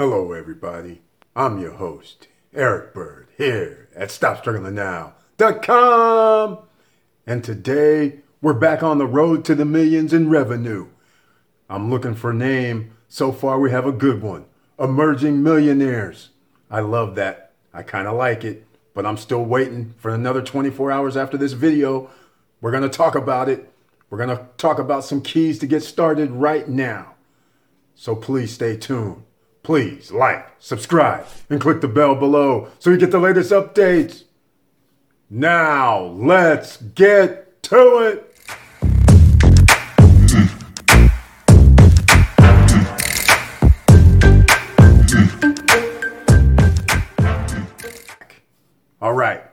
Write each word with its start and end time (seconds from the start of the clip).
Hello, 0.00 0.32
everybody. 0.32 1.02
I'm 1.36 1.60
your 1.60 1.72
host, 1.72 2.28
Eric 2.54 2.94
Bird, 2.94 3.28
here 3.36 3.90
at 3.94 4.08
StopStrugglingNow.com. 4.08 6.58
And 7.26 7.44
today, 7.44 8.20
we're 8.40 8.54
back 8.54 8.82
on 8.82 8.96
the 8.96 9.06
road 9.06 9.44
to 9.44 9.54
the 9.54 9.66
millions 9.66 10.14
in 10.14 10.30
revenue. 10.30 10.88
I'm 11.68 11.90
looking 11.90 12.14
for 12.14 12.30
a 12.30 12.34
name. 12.34 12.92
So 13.10 13.30
far, 13.30 13.60
we 13.60 13.72
have 13.72 13.84
a 13.84 13.92
good 13.92 14.22
one 14.22 14.46
Emerging 14.78 15.42
Millionaires. 15.42 16.30
I 16.70 16.80
love 16.80 17.14
that. 17.16 17.52
I 17.74 17.82
kind 17.82 18.08
of 18.08 18.16
like 18.16 18.42
it, 18.42 18.66
but 18.94 19.04
I'm 19.04 19.18
still 19.18 19.44
waiting 19.44 19.92
for 19.98 20.14
another 20.14 20.40
24 20.40 20.90
hours 20.90 21.14
after 21.14 21.36
this 21.36 21.52
video. 21.52 22.08
We're 22.62 22.70
going 22.70 22.84
to 22.84 22.88
talk 22.88 23.16
about 23.16 23.50
it. 23.50 23.70
We're 24.08 24.16
going 24.16 24.34
to 24.34 24.46
talk 24.56 24.78
about 24.78 25.04
some 25.04 25.20
keys 25.20 25.58
to 25.58 25.66
get 25.66 25.82
started 25.82 26.30
right 26.30 26.66
now. 26.66 27.16
So 27.94 28.16
please 28.16 28.50
stay 28.50 28.78
tuned. 28.78 29.24
Please 29.70 30.10
like, 30.10 30.48
subscribe, 30.58 31.24
and 31.48 31.60
click 31.60 31.80
the 31.80 31.86
bell 31.86 32.16
below 32.16 32.70
so 32.80 32.90
you 32.90 32.96
get 32.96 33.12
the 33.12 33.20
latest 33.20 33.52
updates. 33.52 34.24
Now, 35.30 36.06
let's 36.06 36.78
get 36.78 37.62
to 37.62 37.98
it. 38.00 38.34
All 49.00 49.12
right, 49.12 49.44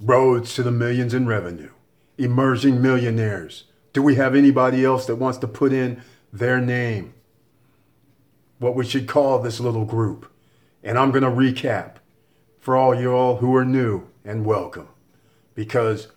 roads 0.00 0.54
to 0.54 0.62
the 0.62 0.70
millions 0.70 1.12
in 1.12 1.26
revenue, 1.26 1.72
emerging 2.16 2.80
millionaires. 2.80 3.64
Do 3.92 4.00
we 4.00 4.14
have 4.14 4.36
anybody 4.36 4.84
else 4.84 5.06
that 5.06 5.16
wants 5.16 5.38
to 5.38 5.48
put 5.48 5.72
in 5.72 6.02
their 6.32 6.60
name? 6.60 7.14
What 8.58 8.74
we 8.74 8.84
should 8.84 9.06
call 9.06 9.40
this 9.40 9.60
little 9.60 9.84
group. 9.84 10.32
And 10.82 10.98
I'm 10.98 11.10
going 11.10 11.24
to 11.24 11.30
recap 11.30 11.96
for 12.58 12.76
all 12.76 12.94
you 12.94 13.12
all 13.12 13.36
who 13.36 13.54
are 13.54 13.64
new 13.64 14.08
and 14.24 14.44
welcome 14.44 14.88
because 15.54 16.08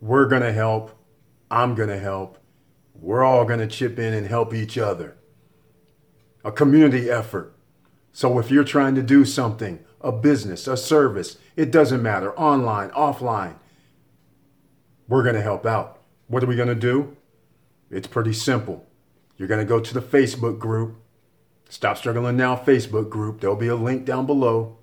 we're 0.00 0.26
going 0.26 0.42
to 0.42 0.52
help. 0.52 0.92
I'm 1.50 1.74
going 1.74 1.88
to 1.88 1.98
help. 1.98 2.38
We're 2.94 3.24
all 3.24 3.44
going 3.44 3.60
to 3.60 3.66
chip 3.66 3.98
in 3.98 4.14
and 4.14 4.26
help 4.26 4.54
each 4.54 4.78
other. 4.78 5.16
A 6.44 6.52
community 6.52 7.10
effort. 7.10 7.54
So 8.12 8.38
if 8.38 8.50
you're 8.50 8.64
trying 8.64 8.94
to 8.94 9.02
do 9.02 9.24
something, 9.24 9.84
a 10.00 10.12
business, 10.12 10.66
a 10.66 10.76
service, 10.76 11.36
it 11.56 11.70
doesn't 11.70 12.02
matter, 12.02 12.32
online, 12.38 12.90
offline, 12.90 13.56
we're 15.08 15.22
going 15.22 15.34
to 15.34 15.42
help 15.42 15.66
out. 15.66 16.00
What 16.28 16.42
are 16.42 16.46
we 16.46 16.56
going 16.56 16.68
to 16.68 16.74
do? 16.74 17.16
It's 17.90 18.06
pretty 18.06 18.32
simple. 18.32 18.86
You're 19.36 19.48
going 19.48 19.60
to 19.60 19.68
go 19.68 19.80
to 19.80 19.94
the 19.94 20.00
Facebook 20.00 20.58
group, 20.58 20.96
Stop 21.68 21.98
Struggling 21.98 22.36
Now 22.36 22.56
Facebook 22.56 23.10
group. 23.10 23.40
There'll 23.40 23.56
be 23.56 23.68
a 23.68 23.76
link 23.76 24.04
down 24.04 24.26
below. 24.26 24.78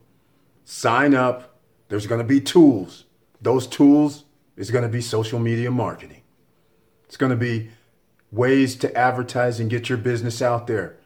Sign 0.66 1.14
up. 1.16 1.60
There's 1.90 2.08
going 2.08 2.22
to 2.22 2.28
be 2.28 2.42
tools. 2.42 3.06
Those 3.42 3.68
tools 3.68 4.26
is 4.56 4.72
going 4.72 4.84
to 4.84 4.90
be 4.90 5.02
social 5.02 5.40
media 5.40 5.72
marketing. 5.72 6.22
It's 7.06 7.18
going 7.18 7.32
to 7.32 7.36
be 7.36 7.70
ways 8.32 8.76
to 8.78 8.96
advertise 8.98 9.60
and 9.60 9.70
get 9.70 9.90
your 9.90 9.98
business 9.98 10.42
out 10.42 10.68
there. 10.68 10.98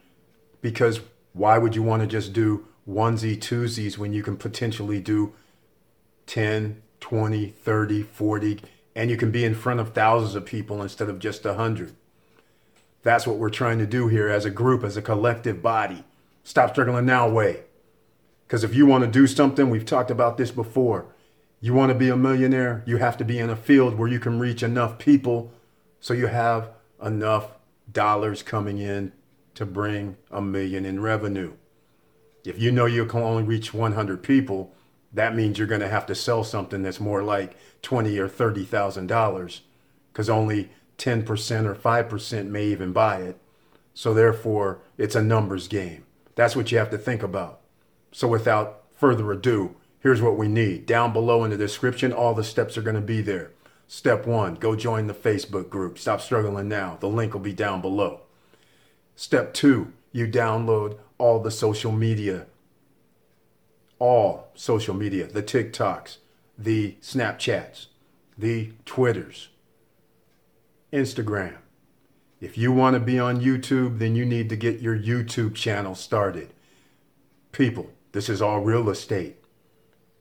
Because 0.60 1.00
why 1.32 1.58
would 1.58 1.76
you 1.76 1.82
want 1.82 2.02
to 2.02 2.08
just 2.08 2.32
do 2.32 2.66
onesie 2.88 3.38
twosies 3.38 3.98
when 3.98 4.12
you 4.12 4.22
can 4.22 4.36
potentially 4.36 5.00
do 5.00 5.34
10, 6.26 6.82
20, 7.00 7.46
30, 7.50 8.02
40, 8.02 8.60
and 8.96 9.10
you 9.10 9.16
can 9.16 9.30
be 9.30 9.44
in 9.44 9.54
front 9.54 9.78
of 9.78 9.92
thousands 9.92 10.34
of 10.34 10.44
people 10.44 10.82
instead 10.82 11.08
of 11.08 11.18
just 11.18 11.44
100? 11.44 11.94
That's 13.08 13.26
what 13.26 13.38
we're 13.38 13.48
trying 13.48 13.78
to 13.78 13.86
do 13.86 14.08
here 14.08 14.28
as 14.28 14.44
a 14.44 14.50
group, 14.50 14.84
as 14.84 14.98
a 14.98 15.00
collective 15.00 15.62
body. 15.62 16.04
Stop 16.44 16.72
struggling 16.72 17.06
now 17.06 17.26
way. 17.26 17.62
Because 18.46 18.64
if 18.64 18.74
you 18.74 18.84
want 18.84 19.02
to 19.02 19.10
do 19.10 19.26
something, 19.26 19.70
we've 19.70 19.86
talked 19.86 20.10
about 20.10 20.36
this 20.36 20.50
before. 20.50 21.06
You 21.58 21.72
want 21.72 21.90
to 21.90 21.94
be 21.94 22.10
a 22.10 22.18
millionaire, 22.18 22.82
you 22.84 22.98
have 22.98 23.16
to 23.16 23.24
be 23.24 23.38
in 23.38 23.48
a 23.48 23.56
field 23.56 23.94
where 23.94 24.10
you 24.10 24.20
can 24.20 24.38
reach 24.38 24.62
enough 24.62 24.98
people 24.98 25.50
so 26.00 26.12
you 26.12 26.26
have 26.26 26.68
enough 27.02 27.52
dollars 27.90 28.42
coming 28.42 28.76
in 28.76 29.12
to 29.54 29.64
bring 29.64 30.18
a 30.30 30.42
million 30.42 30.84
in 30.84 31.00
revenue. 31.00 31.54
If 32.44 32.60
you 32.60 32.70
know 32.70 32.84
you 32.84 33.06
can 33.06 33.22
only 33.22 33.42
reach 33.42 33.72
100 33.72 34.22
people, 34.22 34.74
that 35.14 35.34
means 35.34 35.56
you're 35.56 35.66
going 35.66 35.80
to 35.80 35.88
have 35.88 36.04
to 36.08 36.14
sell 36.14 36.44
something 36.44 36.82
that's 36.82 37.00
more 37.00 37.22
like 37.22 37.56
twenty 37.80 38.18
or 38.18 38.28
thirty 38.28 38.66
thousand 38.66 39.06
dollars, 39.06 39.62
because 40.12 40.28
only 40.28 40.68
10% 40.98 41.64
or 41.64 41.74
5% 41.74 42.46
may 42.46 42.66
even 42.66 42.92
buy 42.92 43.18
it. 43.18 43.38
So 43.94 44.12
therefore, 44.12 44.80
it's 44.96 45.14
a 45.14 45.22
numbers 45.22 45.68
game. 45.68 46.04
That's 46.34 46.54
what 46.54 46.70
you 46.70 46.78
have 46.78 46.90
to 46.90 46.98
think 46.98 47.22
about. 47.22 47.60
So 48.12 48.28
without 48.28 48.84
further 48.94 49.32
ado, 49.32 49.76
here's 50.00 50.22
what 50.22 50.36
we 50.36 50.48
need. 50.48 50.86
Down 50.86 51.12
below 51.12 51.44
in 51.44 51.50
the 51.50 51.56
description, 51.56 52.12
all 52.12 52.34
the 52.34 52.44
steps 52.44 52.76
are 52.76 52.82
going 52.82 52.96
to 52.96 53.00
be 53.00 53.20
there. 53.20 53.52
Step 53.86 54.26
one, 54.26 54.54
go 54.54 54.76
join 54.76 55.06
the 55.06 55.14
Facebook 55.14 55.70
group. 55.70 55.98
Stop 55.98 56.20
struggling 56.20 56.68
now. 56.68 56.98
The 57.00 57.08
link 57.08 57.32
will 57.32 57.40
be 57.40 57.52
down 57.52 57.80
below. 57.80 58.20
Step 59.16 59.54
two, 59.54 59.92
you 60.12 60.28
download 60.28 60.98
all 61.16 61.40
the 61.40 61.50
social 61.50 61.90
media. 61.90 62.46
All 63.98 64.48
social 64.54 64.94
media, 64.94 65.26
the 65.26 65.42
TikToks, 65.42 66.18
the 66.56 66.96
Snapchats, 67.02 67.86
the 68.36 68.72
Twitters, 68.84 69.48
Instagram. 70.92 71.58
If 72.40 72.56
you 72.56 72.72
want 72.72 72.94
to 72.94 73.00
be 73.00 73.18
on 73.18 73.40
YouTube, 73.40 73.98
then 73.98 74.16
you 74.16 74.24
need 74.24 74.48
to 74.48 74.56
get 74.56 74.80
your 74.80 74.96
YouTube 74.96 75.54
channel 75.54 75.94
started. 75.94 76.54
People, 77.52 77.90
this 78.12 78.28
is 78.28 78.40
all 78.40 78.60
real 78.60 78.88
estate. 78.88 79.36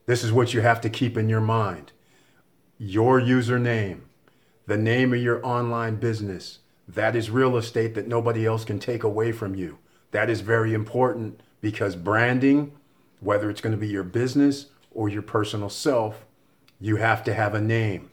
This 0.07 0.23
is 0.23 0.31
what 0.31 0.53
you 0.53 0.61
have 0.61 0.81
to 0.81 0.89
keep 0.89 1.17
in 1.17 1.29
your 1.29 1.41
mind. 1.41 1.91
Your 2.77 3.21
username, 3.21 4.01
the 4.65 4.77
name 4.77 5.13
of 5.13 5.21
your 5.21 5.45
online 5.45 5.97
business, 5.97 6.59
that 6.87 7.15
is 7.15 7.29
real 7.29 7.55
estate 7.55 7.95
that 7.95 8.07
nobody 8.07 8.45
else 8.45 8.65
can 8.65 8.79
take 8.79 9.03
away 9.03 9.31
from 9.31 9.55
you. 9.55 9.77
That 10.11 10.29
is 10.29 10.41
very 10.41 10.73
important 10.73 11.41
because 11.61 11.95
branding, 11.95 12.73
whether 13.19 13.49
it's 13.49 13.61
going 13.61 13.75
to 13.75 13.79
be 13.79 13.87
your 13.87 14.03
business 14.03 14.67
or 14.91 15.07
your 15.07 15.21
personal 15.21 15.69
self, 15.69 16.25
you 16.79 16.97
have 16.97 17.23
to 17.25 17.33
have 17.33 17.53
a 17.53 17.61
name. 17.61 18.09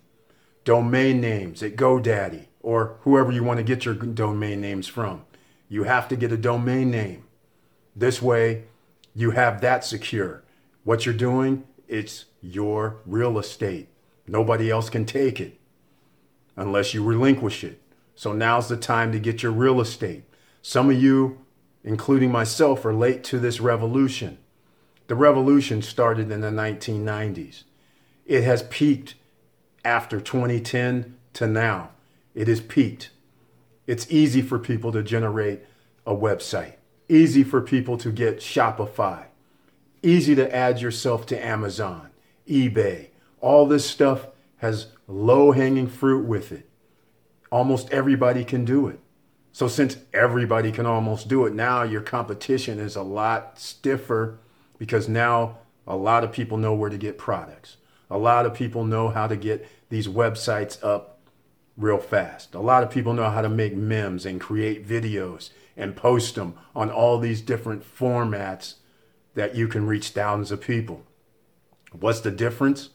Domain 0.64 1.20
names 1.20 1.62
at 1.62 1.76
GoDaddy 1.76 2.47
or 2.62 2.97
whoever 3.02 3.30
you 3.30 3.44
want 3.44 3.58
to 3.58 3.64
get 3.64 3.84
your 3.84 3.94
domain 3.94 4.60
names 4.60 4.88
from. 4.88 5.25
You 5.69 5.84
have 5.84 6.08
to 6.08 6.16
get 6.16 6.32
a 6.32 6.36
domain 6.36 6.91
name. 6.91 7.25
This 7.94 8.22
way, 8.22 8.64
you 9.14 9.32
have 9.32 9.60
that 9.60 9.84
secure. 9.84 10.42
What 10.82 11.04
you're 11.04 11.14
doing, 11.14 11.64
it's 11.86 12.25
your 12.41 12.97
real 13.06 13.38
estate. 13.38 13.88
Nobody 14.26 14.70
else 14.70 14.88
can 14.88 15.04
take 15.04 15.41
it 15.41 15.60
unless 16.56 16.94
you 16.94 17.04
relinquish 17.04 17.62
it. 17.62 17.81
So 18.14 18.32
now's 18.32 18.69
the 18.69 18.76
time 18.76 19.12
to 19.12 19.19
get 19.19 19.42
your 19.42 19.52
real 19.52 19.81
estate. 19.81 20.25
Some 20.62 20.88
of 20.88 21.00
you, 21.00 21.44
including 21.82 22.32
myself, 22.32 22.84
are 22.84 22.94
late 22.94 23.22
to 23.25 23.38
this 23.38 23.60
revolution. 23.60 24.38
The 25.08 25.14
revolution 25.14 25.82
started 25.82 26.31
in 26.31 26.41
the 26.41 26.50
1990s. 26.50 27.64
It 28.25 28.44
has 28.44 28.62
peaked 28.64 29.16
after 29.84 30.21
2010 30.21 31.17
to 31.34 31.47
now. 31.47 31.91
It 32.34 32.49
is 32.49 32.61
peaked. 32.61 33.11
It's 33.87 34.11
easy 34.11 34.43
for 34.43 34.59
people 34.59 34.93
to 34.93 35.03
generate 35.03 35.61
a 36.06 36.15
website, 36.15 36.75
easy 37.09 37.45
for 37.45 37.61
people 37.61 37.97
to 37.99 38.11
get 38.11 38.39
Shopify, 38.39 39.27
easy 40.03 40.34
to 40.34 40.55
add 40.55 40.81
yourself 40.81 41.27
to 41.27 41.44
Amazon, 41.44 42.09
eBay. 42.49 43.09
All 43.41 43.67
this 43.67 43.89
stuff 43.89 44.28
has 44.59 44.89
low 45.06 45.53
hanging 45.53 45.87
fruit 45.87 46.25
with 46.25 46.50
it. 46.50 46.69
Almost 47.53 47.91
everybody 47.91 48.44
can 48.44 48.65
do 48.65 48.89
it. 48.89 49.00
So, 49.53 49.69
since 49.69 49.99
everybody 50.12 50.73
can 50.73 50.84
almost 50.84 51.28
do 51.28 51.47
it, 51.47 51.55
now 51.55 51.84
your 51.84 52.00
competition 52.00 52.81
is 52.81 52.97
a 52.97 53.03
lot 53.03 53.59
stiffer 53.59 54.39
because 54.79 55.08
now 55.08 55.58
a 55.87 55.97
lot 55.97 56.25
of 56.25 56.32
people 56.32 56.56
know 56.56 56.75
where 56.75 56.91
to 56.91 56.99
get 56.99 57.19
products. 57.19 57.76
A 58.11 58.19
lot 58.19 58.47
of 58.47 58.55
people 58.55 58.85
know 58.85 59.09
how 59.09 59.27
to 59.27 59.37
get 59.37 59.69
these 59.89 60.06
websites 60.06 60.83
up 60.83 61.21
real 61.77 61.99
fast. 61.99 62.55
A 62.55 62.61
lot 62.61 62.83
of 62.83 62.91
people 62.91 63.12
know 63.12 63.31
how 63.31 63.43
to 63.43 63.49
make 63.49 63.75
memes 63.75 64.25
and 64.27 64.41
create 64.41 64.87
videos 64.87 65.51
and 65.77 65.97
post 65.97 66.37
them 66.37 66.55
on 66.75 66.91
all 66.91 67.19
these 67.19 67.41
different 67.41 67.83
formats 67.83 68.75
that 69.35 69.55
you 69.55 69.67
can 69.67 69.87
reach 69.87 70.11
thousands 70.11 70.53
of 70.53 70.61
people. 70.61 71.05
What's 71.93 72.21
the 72.21 72.31
difference 72.31 72.91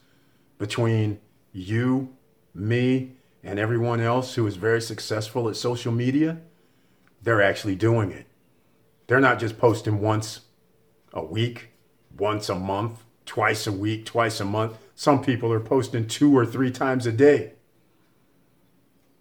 between 0.58 1.20
you, 1.52 2.16
me, 2.54 3.12
and 3.42 3.58
everyone 3.58 4.00
else 4.00 4.34
who 4.34 4.46
is 4.46 4.56
very 4.56 4.80
successful 4.80 5.48
at 5.48 5.56
social 5.56 5.92
media? 5.92 6.40
They're 7.22 7.42
actually 7.42 7.76
doing 7.76 8.10
it. 8.10 8.26
They're 9.06 9.20
not 9.20 9.40
just 9.40 9.58
posting 9.58 10.00
once 10.00 10.40
a 11.12 11.24
week, 11.24 11.70
once 12.16 12.48
a 12.48 12.54
month, 12.54 13.02
twice 13.26 13.66
a 13.66 13.72
week, 13.72 14.06
twice 14.06 14.40
a 14.40 14.44
month. 14.44 14.78
Some 15.00 15.22
people 15.22 15.50
are 15.50 15.60
posting 15.60 16.06
two 16.06 16.36
or 16.36 16.44
three 16.44 16.70
times 16.70 17.06
a 17.06 17.12
day. 17.12 17.54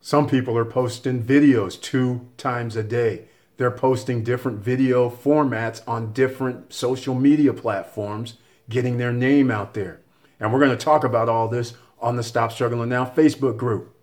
Some 0.01 0.27
people 0.27 0.57
are 0.57 0.65
posting 0.65 1.23
videos 1.23 1.81
two 1.81 2.27
times 2.35 2.75
a 2.75 2.83
day. 2.83 3.29
They're 3.55 3.71
posting 3.71 4.21
different 4.21 4.59
video 4.59 5.09
formats 5.09 5.81
on 5.87 6.11
different 6.11 6.73
social 6.73 7.15
media 7.15 7.53
platforms, 7.53 8.33
getting 8.67 8.97
their 8.97 9.13
name 9.13 9.49
out 9.49 9.73
there. 9.73 10.01
And 10.37 10.51
we're 10.51 10.59
going 10.59 10.77
to 10.77 10.85
talk 10.85 11.05
about 11.05 11.29
all 11.29 11.47
this 11.47 11.75
on 12.01 12.17
the 12.17 12.23
Stop 12.23 12.51
Struggling 12.51 12.89
Now 12.89 13.05
Facebook 13.05 13.55
group. 13.55 13.95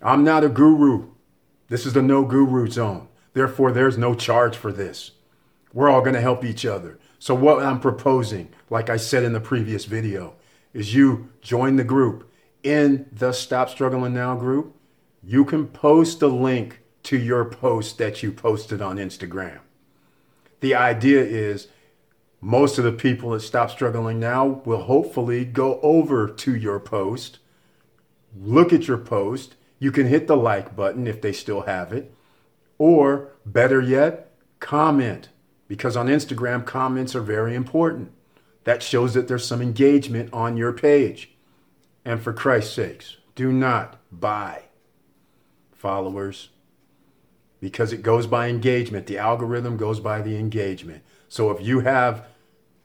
I'm 0.00 0.22
not 0.22 0.44
a 0.44 0.48
guru. 0.48 1.08
This 1.66 1.86
is 1.86 1.94
the 1.94 2.02
no 2.02 2.24
guru 2.24 2.68
zone. 2.68 3.08
Therefore, 3.32 3.72
there's 3.72 3.98
no 3.98 4.14
charge 4.14 4.56
for 4.56 4.70
this. 4.70 5.10
We're 5.72 5.90
all 5.90 6.02
going 6.02 6.14
to 6.14 6.20
help 6.20 6.44
each 6.44 6.64
other. 6.64 7.00
So, 7.18 7.34
what 7.34 7.64
I'm 7.64 7.80
proposing, 7.80 8.50
like 8.70 8.88
I 8.88 8.96
said 8.96 9.24
in 9.24 9.32
the 9.32 9.40
previous 9.40 9.84
video, 9.84 10.36
is 10.78 10.94
you 10.94 11.28
join 11.40 11.74
the 11.74 11.82
group 11.82 12.30
in 12.62 13.06
the 13.10 13.32
Stop 13.32 13.68
Struggling 13.68 14.14
Now 14.14 14.36
group. 14.36 14.76
You 15.24 15.44
can 15.44 15.66
post 15.66 16.22
a 16.22 16.28
link 16.28 16.82
to 17.02 17.18
your 17.18 17.44
post 17.44 17.98
that 17.98 18.22
you 18.22 18.30
posted 18.30 18.80
on 18.80 18.96
Instagram. 18.96 19.58
The 20.60 20.76
idea 20.76 21.20
is 21.20 21.66
most 22.40 22.78
of 22.78 22.84
the 22.84 22.92
people 22.92 23.30
that 23.30 23.40
Stop 23.40 23.72
Struggling 23.72 24.20
Now 24.20 24.46
will 24.64 24.84
hopefully 24.84 25.44
go 25.44 25.80
over 25.80 26.28
to 26.28 26.54
your 26.54 26.78
post, 26.78 27.40
look 28.40 28.72
at 28.72 28.86
your 28.86 28.98
post. 28.98 29.56
You 29.80 29.90
can 29.90 30.06
hit 30.06 30.28
the 30.28 30.36
like 30.36 30.76
button 30.76 31.08
if 31.08 31.20
they 31.20 31.32
still 31.32 31.62
have 31.62 31.92
it, 31.92 32.14
or 32.78 33.32
better 33.44 33.80
yet, 33.80 34.32
comment 34.60 35.30
because 35.66 35.96
on 35.96 36.06
Instagram, 36.06 36.64
comments 36.64 37.16
are 37.16 37.20
very 37.20 37.56
important. 37.56 38.12
That 38.68 38.82
shows 38.82 39.14
that 39.14 39.28
there's 39.28 39.46
some 39.46 39.62
engagement 39.62 40.28
on 40.30 40.58
your 40.58 40.74
page. 40.74 41.30
And 42.04 42.20
for 42.20 42.34
Christ's 42.34 42.74
sakes, 42.74 43.16
do 43.34 43.50
not 43.50 43.98
buy 44.12 44.64
followers 45.72 46.50
because 47.62 47.94
it 47.94 48.02
goes 48.02 48.26
by 48.26 48.48
engagement. 48.48 49.06
The 49.06 49.16
algorithm 49.16 49.78
goes 49.78 50.00
by 50.00 50.20
the 50.20 50.36
engagement. 50.36 51.02
So 51.30 51.50
if 51.50 51.66
you 51.66 51.80
have 51.80 52.26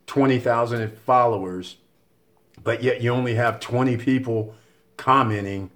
20,000 0.08 0.98
followers, 1.00 1.76
but 2.64 2.82
yet 2.82 3.02
you 3.02 3.12
only 3.12 3.36
have 3.36 3.60
20 3.60 3.98
people 3.98 4.56
commenting, 4.96 5.70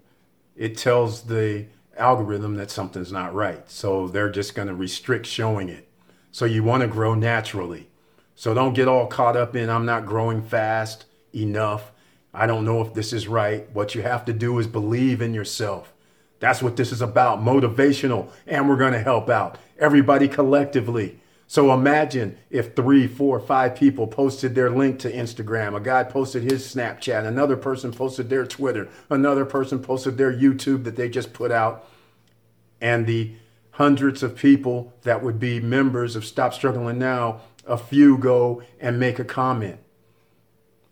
it 0.55 0.77
tells 0.77 1.23
the 1.23 1.65
algorithm 1.97 2.55
that 2.55 2.71
something's 2.71 3.11
not 3.11 3.35
right. 3.35 3.69
So 3.69 4.07
they're 4.07 4.31
just 4.31 4.55
going 4.55 4.69
to 4.69 4.73
restrict 4.73 5.25
showing 5.25 5.67
it. 5.67 5.85
So 6.31 6.45
you 6.45 6.63
want 6.63 6.79
to 6.79 6.87
grow 6.87 7.13
naturally. 7.13 7.89
So 8.37 8.53
don't 8.53 8.73
get 8.73 8.87
all 8.87 9.07
caught 9.07 9.35
up 9.35 9.55
in 9.55 9.67
I'm 9.67 9.87
not 9.87 10.05
growing 10.05 10.43
fast 10.43 11.05
enough. 11.33 11.91
I 12.31 12.45
don't 12.45 12.65
know 12.65 12.81
if 12.81 12.93
this 12.93 13.11
is 13.11 13.27
right. 13.27 13.67
What 13.73 13.95
you 13.95 14.03
have 14.03 14.25
to 14.25 14.33
do 14.33 14.59
is 14.59 14.67
believe 14.67 15.23
in 15.23 15.33
yourself. 15.33 15.91
That's 16.39 16.61
what 16.61 16.75
this 16.75 16.91
is 16.91 17.01
about 17.01 17.39
motivational. 17.39 18.29
And 18.45 18.69
we're 18.69 18.77
going 18.77 18.93
to 18.93 19.01
help 19.01 19.27
out 19.27 19.57
everybody 19.79 20.27
collectively. 20.27 21.19
So 21.47 21.73
imagine 21.73 22.37
if 22.51 22.75
three, 22.75 23.07
four, 23.07 23.39
five 23.39 23.75
people 23.75 24.05
posted 24.05 24.53
their 24.53 24.69
link 24.69 24.99
to 24.99 25.11
Instagram. 25.11 25.75
A 25.75 25.79
guy 25.79 26.03
posted 26.03 26.43
his 26.43 26.63
Snapchat. 26.71 27.25
Another 27.25 27.57
person 27.57 27.91
posted 27.91 28.29
their 28.29 28.45
Twitter. 28.45 28.87
Another 29.09 29.45
person 29.45 29.79
posted 29.79 30.19
their 30.19 30.31
YouTube 30.31 30.83
that 30.83 30.95
they 30.95 31.09
just 31.09 31.33
put 31.33 31.51
out. 31.51 31.89
And 32.79 33.07
the 33.07 33.33
hundreds 33.71 34.21
of 34.21 34.35
people 34.35 34.93
that 35.03 35.23
would 35.23 35.39
be 35.39 35.59
members 35.59 36.15
of 36.15 36.25
Stop 36.25 36.53
Struggling 36.53 36.99
Now, 36.99 37.41
a 37.67 37.77
few 37.77 38.17
go 38.17 38.61
and 38.79 38.99
make 38.99 39.19
a 39.19 39.23
comment. 39.23 39.79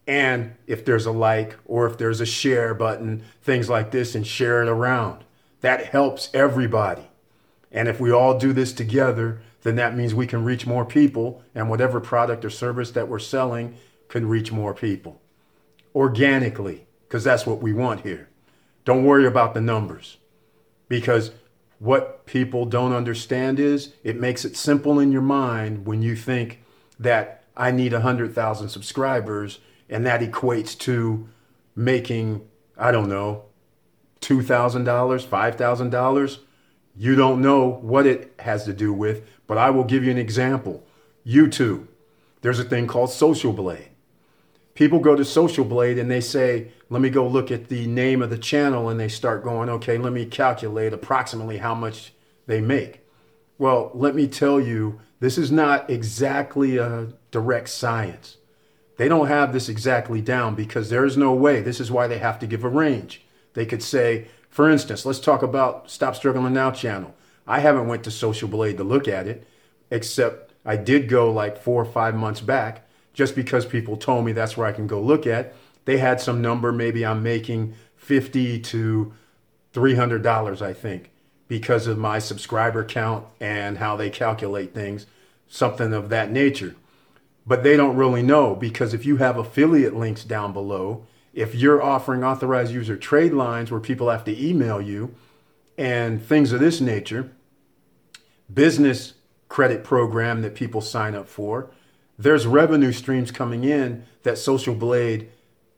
And 0.07 0.56
if 0.68 0.86
there's 0.86 1.06
a 1.06 1.12
like 1.12 1.57
or 1.66 1.88
if 1.88 1.98
there's 1.98 2.22
a 2.22 2.25
share 2.25 2.74
button, 2.74 3.24
things 3.42 3.69
like 3.69 3.92
this, 3.92 4.13
and 4.13 4.25
share 4.25 4.62
it 4.62 4.69
around. 4.69 5.24
That 5.62 5.88
helps 5.88 6.30
everybody. 6.33 7.10
And 7.72 7.88
if 7.88 8.00
we 8.00 8.12
all 8.12 8.38
do 8.38 8.54
this 8.54 8.72
together, 8.72 9.42
then 9.63 9.75
that 9.77 9.98
means 9.98 10.13
we 10.13 10.27
can 10.27 10.44
reach 10.44 10.68
more 10.68 10.86
people, 10.86 11.42
and 11.56 11.69
whatever 11.69 12.00
product 12.00 12.45
or 12.45 12.51
service 12.51 12.92
that 12.92 13.07
we're 13.07 13.18
selling 13.18 13.75
can 14.07 14.27
reach 14.27 14.51
more 14.51 14.75
people 14.75 15.19
organically, 15.95 16.86
because 17.07 17.24
that's 17.24 17.48
what 17.48 17.62
we 17.62 17.74
want 17.74 18.01
here. 18.01 18.30
Don't 18.83 19.06
worry 19.06 19.25
about 19.25 19.54
the 19.56 19.62
numbers, 19.62 20.18
because 20.88 21.31
what 21.80 22.25
people 22.25 22.66
don't 22.66 22.94
understand 22.94 23.60
is 23.60 23.94
it 24.04 24.19
makes 24.19 24.45
it 24.45 24.56
simple 24.56 25.00
in 25.00 25.12
your 25.12 25.22
mind 25.22 25.88
when 25.88 26.01
you 26.01 26.16
think 26.16 26.62
that 27.00 27.44
I 27.56 27.71
need 27.71 27.94
100,000 27.94 28.69
subscribers 28.69 29.59
and 29.89 30.06
that 30.06 30.21
equates 30.21 30.77
to 30.80 31.27
making, 31.75 32.47
I 32.77 32.92
don't 32.92 33.09
know, 33.09 33.45
$2,000, 34.21 34.83
$5,000. 34.86 36.38
You 36.97 37.15
don't 37.15 37.42
know 37.42 37.68
what 37.68 38.06
it 38.06 38.33
has 38.39 38.63
to 38.65 38.74
do 38.74 38.94
with, 38.94 39.24
but 39.47 39.57
I 39.57 39.69
will 39.69 39.83
give 39.83 40.03
you 40.03 40.12
an 40.12 40.18
example. 40.18 40.83
YouTube, 41.25 41.88
there's 42.42 42.59
a 42.59 42.63
thing 42.63 42.88
called 42.88 43.12
Social 43.12 43.53
Blade. 43.53 43.89
People 44.74 45.00
go 45.00 45.15
to 45.15 45.24
Social 45.24 45.65
Blade 45.65 45.98
and 45.98 46.12
they 46.12 46.21
say, 46.21 46.71
let 46.89 47.01
me 47.01 47.09
go 47.09 47.27
look 47.27 47.50
at 47.50 47.69
the 47.69 47.88
name 47.88 48.21
of 48.21 48.30
the 48.30 48.38
channel 48.38 48.89
and 48.89 49.00
they 49.00 49.07
start 49.07 49.44
going, 49.44 49.69
okay, 49.69 49.98
let 49.98 50.13
me 50.13 50.25
calculate 50.25 50.94
approximately 50.94 51.57
how 51.57 51.74
much 51.74 52.13
they 52.45 52.62
make. 52.62 53.01
Well, 53.57 53.91
let 53.94 54.15
me 54.15 54.27
tell 54.27 54.59
you, 54.59 55.00
this 55.25 55.38
is 55.38 55.51
not 55.51 55.89
exactly 55.89 56.77
a 56.77 57.07
direct 57.31 57.69
science. 57.69 58.38
They 58.98 59.10
don't 59.10 59.27
have 59.27 59.51
this 59.51 59.68
exactly 59.68 60.22
down 60.22 60.56
because 60.56 60.89
there 60.89 61.04
is 61.04 61.18
no 61.18 61.33
way. 61.33 61.62
This 61.62 61.81
is 61.81 61.92
why 61.92 62.07
they 62.07 62.19
have 62.19 62.39
to 62.39 62.48
give 62.48 62.63
a 62.63 62.69
range. 62.69 63.25
They 63.54 63.66
could 63.66 63.83
say, 63.83 64.27
for 64.50 64.69
instance, 64.69 65.06
let's 65.06 65.19
talk 65.19 65.42
about 65.44 65.89
Stop 65.89 66.16
Struggling 66.16 66.54
Now 66.54 66.72
channel. 66.72 67.13
I 67.45 67.60
haven't 67.60 67.88
went 67.88 68.04
to 68.06 68.12
Social 68.12 68.48
Blade 68.48 68.77
to 68.77 68.83
look 68.83 69.07
at 69.07 69.27
it, 69.27 69.48
except 69.92 70.54
I 70.66 70.77
did 70.77 71.10
go 71.10 71.31
like 71.31 71.62
four 71.62 71.81
or 71.81 71.92
five 71.92 72.16
months 72.16 72.42
back 72.42 72.88
just 73.13 73.36
because 73.36 73.66
people 73.66 73.98
told 73.98 74.25
me 74.25 74.31
that's 74.31 74.56
where 74.56 74.68
I 74.68 74.72
can 74.72 74.88
go 74.88 75.01
look 75.01 75.27
at 75.27 75.54
they 75.86 76.00
had 76.00 76.19
some 76.19 76.42
number, 76.42 76.72
maybe 76.72 77.06
I'm 77.06 77.24
making 77.24 77.75
50 77.95 78.60
to 78.60 79.13
$300, 79.74 80.62
I 80.62 80.74
think, 80.74 81.12
because 81.47 81.88
of 81.88 81.97
my 81.97 82.19
subscriber 82.19 82.83
count 82.83 83.25
and 83.39 83.77
how 83.77 83.95
they 83.95 84.09
calculate 84.09 84.74
things, 84.74 85.06
something 85.47 85.94
of 85.94 86.09
that 86.09 86.31
nature. 86.31 86.75
But 87.45 87.63
they 87.63 87.77
don't 87.77 87.95
really 87.95 88.24
know 88.24 88.56
because 88.56 88.94
if 88.94 89.06
you 89.06 89.18
have 89.18 89.38
affiliate 89.38 89.95
links 89.95 90.24
down 90.24 90.53
below, 90.53 91.06
if 91.33 91.53
you're 91.53 91.83
offering 91.83 92.24
authorized 92.24 92.74
user 92.74 92.97
trade 92.97 93.33
lines 93.33 93.69
where 93.69 93.80
people 93.80 94.09
have 94.09 94.24
to 94.24 94.44
email 94.44 94.81
you 94.81 95.13
and 95.77 96.24
things 96.24 96.51
of 96.51 96.59
this 96.59 96.81
nature, 96.81 97.31
business 98.51 99.13
credit 99.50 99.83
program 99.83 100.41
that 100.41 100.56
people 100.56 100.81
sign 100.81 101.13
up 101.13 101.27
for, 101.27 101.69
there's 102.18 102.48
revenue 102.48 102.91
streams 102.91 103.31
coming 103.31 103.63
in 103.63 104.05
that 104.24 104.38
Social 104.38 104.74
Blade 104.74 105.29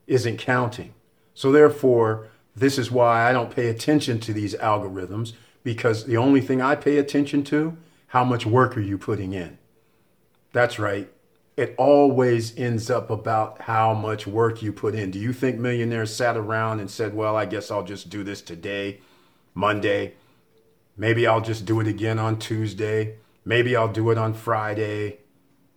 isn't 0.06 0.38
counting. 0.38 0.94
So 1.34 1.52
therefore, 1.52 2.28
this 2.56 2.78
is 2.78 2.90
why 2.90 3.28
I 3.28 3.32
don't 3.32 3.54
pay 3.54 3.68
attention 3.68 4.20
to 4.20 4.32
these 4.32 4.54
algorithms 4.54 5.32
because 5.62 6.04
the 6.04 6.16
only 6.16 6.40
thing 6.40 6.60
I 6.60 6.74
pay 6.74 6.98
attention 6.98 7.44
to, 7.44 7.76
how 8.08 8.24
much 8.24 8.46
work 8.46 8.76
are 8.76 8.82
you 8.82 8.98
putting 8.98 9.32
in? 9.32 9.58
That's 10.52 10.78
right. 10.78 11.10
It 11.56 11.74
always 11.76 12.56
ends 12.56 12.88
up 12.90 13.10
about 13.10 13.62
how 13.62 13.92
much 13.92 14.26
work 14.26 14.62
you 14.62 14.72
put 14.72 14.94
in. 14.94 15.10
Do 15.10 15.18
you 15.18 15.32
think 15.32 15.58
millionaires 15.58 16.14
sat 16.14 16.36
around 16.36 16.80
and 16.80 16.90
said, 16.90 17.14
well, 17.14 17.36
I 17.36 17.46
guess 17.46 17.70
I'll 17.70 17.84
just 17.84 18.08
do 18.08 18.22
this 18.22 18.40
today, 18.40 19.00
Monday? 19.54 20.14
Maybe 20.96 21.26
I'll 21.26 21.40
just 21.40 21.64
do 21.64 21.80
it 21.80 21.86
again 21.86 22.18
on 22.18 22.38
Tuesday. 22.38 23.16
Maybe 23.44 23.74
I'll 23.74 23.92
do 23.92 24.10
it 24.10 24.18
on 24.18 24.34
Friday. 24.34 25.18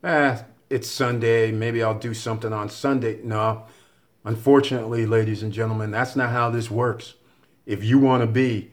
Eh, 0.04 0.42
it's 0.70 0.90
Sunday. 0.90 1.52
Maybe 1.52 1.82
I'll 1.82 1.98
do 1.98 2.14
something 2.14 2.54
on 2.54 2.70
Sunday. 2.70 3.20
No, 3.24 3.66
Unfortunately, 4.24 5.06
ladies 5.06 5.42
and 5.42 5.52
gentlemen, 5.52 5.92
that's 5.92 6.16
not 6.16 6.30
how 6.30 6.50
this 6.50 6.70
works. 6.70 7.16
If 7.66 7.84
you 7.84 7.98
want 7.98 8.22
to 8.22 8.28
be 8.28 8.72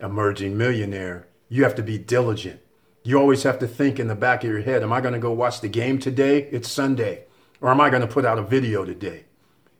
emerging 0.00 0.56
millionaire, 0.56 1.28
you 1.48 1.62
have 1.64 1.74
to 1.76 1.82
be 1.82 1.98
diligent. 1.98 2.60
You 3.02 3.18
always 3.18 3.42
have 3.44 3.58
to 3.60 3.66
think 3.66 3.98
in 3.98 4.08
the 4.08 4.14
back 4.14 4.44
of 4.44 4.50
your 4.50 4.60
head, 4.62 4.82
am 4.82 4.92
I 4.92 5.00
going 5.00 5.14
to 5.14 5.20
go 5.20 5.32
watch 5.32 5.60
the 5.60 5.68
game 5.68 5.98
today? 5.98 6.48
It's 6.50 6.70
Sunday. 6.70 7.24
Or 7.60 7.70
am 7.70 7.80
I 7.80 7.90
going 7.90 8.02
to 8.02 8.08
put 8.08 8.24
out 8.24 8.38
a 8.38 8.42
video 8.42 8.84
today? 8.84 9.24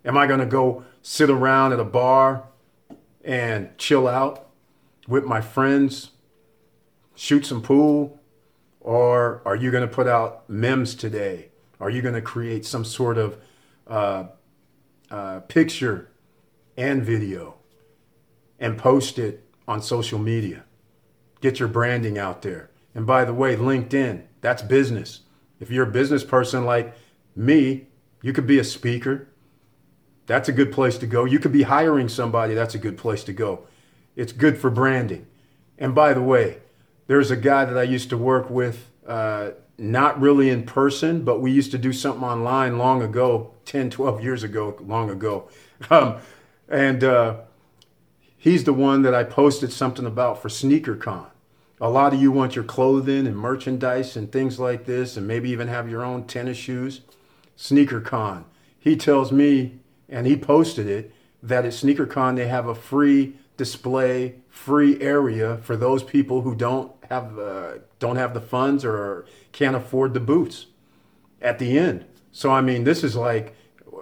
Am 0.05 0.17
I 0.17 0.27
going 0.27 0.41
to 0.41 0.47
go 0.47 0.85
sit 1.03 1.31
around 1.31 1.73
at 1.73 1.81
a 1.81 1.85
bar 1.85 2.45
and 3.25 3.77
chill 3.79 4.09
out 4.09 4.49
with 5.07 5.25
my 5.25 5.41
friends, 5.41 6.11
shoot 7.15 7.45
some 7.47 7.63
pool? 7.63 8.19
Or 8.81 9.43
are 9.45 9.57
you 9.57 9.71
going 9.71 9.87
to 9.87 9.95
put 9.95 10.07
out 10.07 10.49
memes 10.49 10.95
today? 10.95 11.51
Are 11.79 11.91
you 11.91 12.03
going 12.03 12.15
to 12.15 12.23
create 12.23 12.65
some 12.65 12.85
sort 12.85 13.19
of 13.19 13.39
uh, 13.87 14.25
uh, 15.11 15.41
picture 15.41 16.11
and 16.77 17.05
video 17.05 17.57
and 18.59 18.79
post 18.79 19.19
it 19.19 19.50
on 19.71 19.81
social 19.81 20.19
media. 20.19 20.65
Get 21.41 21.61
your 21.61 21.69
branding 21.69 22.19
out 22.19 22.43
there. 22.43 22.71
And 22.93 23.07
by 23.07 23.25
the 23.25 23.33
way, 23.33 23.55
LinkedIn, 23.55 24.25
that's 24.41 24.63
business. 24.63 25.21
If 25.61 25.71
you're 25.71 25.89
a 25.89 25.93
business 25.93 26.25
person 26.25 26.65
like 26.65 26.93
me, 27.37 27.87
you 28.21 28.33
could 28.33 28.49
be 28.49 28.59
a 28.59 28.65
speaker. 28.65 29.29
That's 30.27 30.49
a 30.49 30.53
good 30.53 30.73
place 30.73 30.99
to 30.99 31.07
go. 31.07 31.25
You 31.25 31.39
could 31.39 31.53
be 31.53 31.63
hiring 31.63 32.09
somebody. 32.09 32.53
That's 32.53 32.75
a 32.75 32.79
good 32.79 32.99
place 32.99 33.23
to 33.25 33.33
go. 33.33 33.69
It's 34.17 34.33
good 34.33 34.59
for 34.59 34.71
branding. 34.71 35.29
And 35.79 35.95
by 35.95 36.15
the 36.15 36.23
way, 36.23 36.59
there's 37.07 37.31
a 37.31 37.37
guy 37.37 37.65
that 37.65 37.79
I 37.79 37.85
used 37.85 38.11
to 38.11 38.19
work 38.19 38.51
with, 38.51 38.91
uh, 39.07 39.51
not 39.79 40.21
really 40.21 40.51
in 40.51 40.65
person, 40.65 41.23
but 41.23 41.41
we 41.41 41.53
used 41.53 41.71
to 41.71 41.79
do 41.79 41.93
something 41.93 42.25
online 42.25 42.77
long 42.77 43.03
ago, 43.03 43.55
10, 43.67 43.91
12 43.91 44.21
years 44.21 44.43
ago, 44.43 44.77
long 44.81 45.11
ago. 45.11 45.49
Um, 45.91 46.19
and 46.69 47.03
uh, 47.03 47.37
he's 48.41 48.65
the 48.65 48.73
one 48.73 49.03
that 49.03 49.15
I 49.15 49.23
posted 49.23 49.71
something 49.71 50.07
about 50.07 50.43
for 50.43 50.49
SneakerCon. 50.49 51.27
A 51.81 51.91
lot 51.91 52.13
of 52.13 52.21
you 52.21 52.33
want 52.33 52.57
your 52.57 52.65
clothing 52.65 53.27
and 53.27 53.37
merchandise 53.37 54.17
and 54.17 54.33
things 54.33 54.59
like 54.59 54.87
this, 54.87 55.17
and 55.17 55.29
maybe 55.29 55.51
even 55.51 55.69
have 55.69 55.89
your 55.89 56.03
own 56.03 56.25
tennis 56.25 56.57
shoes. 56.57 57.03
SneakerCon. 57.57 58.45
He 58.79 58.97
tells 58.97 59.31
me, 59.31 59.79
and 60.09 60.27
he 60.27 60.37
posted 60.37 60.89
it, 60.89 61.13
that 61.43 61.65
at 61.65 61.73
SneakerCon 61.73 62.37
they 62.37 62.49
have 62.49 62.67
a 62.67 62.75
free 62.75 63.35
display, 63.57 64.37
free 64.49 65.01
area 65.01 65.59
for 65.59 65.77
those 65.77 66.03
people 66.03 66.41
who 66.43 66.55
don't 66.55 66.93
have 67.11 67.39
uh, 67.39 67.73
don't 67.99 68.17
have 68.17 68.35
the 68.35 68.41
funds 68.41 68.85
or 68.85 69.27
can't 69.53 69.77
afford 69.77 70.15
the 70.15 70.21
boots 70.21 70.67
at 71.43 71.59
the 71.59 71.79
end. 71.79 72.05
So 72.33 72.51
I 72.51 72.61
mean, 72.61 72.85
this 72.85 73.05
is 73.05 73.17
like 73.17 73.55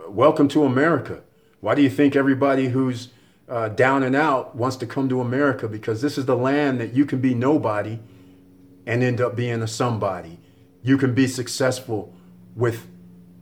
welcome 0.08 0.48
to 0.48 0.64
America. 0.64 1.22
Why 1.60 1.74
do 1.74 1.82
you 1.82 1.90
think 1.90 2.14
everybody 2.14 2.68
who's 2.68 3.08
uh, 3.48 3.68
down 3.68 4.02
and 4.02 4.14
out 4.14 4.54
wants 4.54 4.76
to 4.76 4.86
come 4.86 5.08
to 5.08 5.20
America? 5.20 5.68
Because 5.68 6.02
this 6.02 6.18
is 6.18 6.26
the 6.26 6.36
land 6.36 6.80
that 6.80 6.94
you 6.94 7.06
can 7.06 7.20
be 7.20 7.34
nobody 7.34 7.98
and 8.86 9.02
end 9.02 9.20
up 9.20 9.36
being 9.36 9.62
a 9.62 9.68
somebody. 9.68 10.38
You 10.82 10.96
can 10.96 11.14
be 11.14 11.26
successful 11.26 12.12
with 12.54 12.86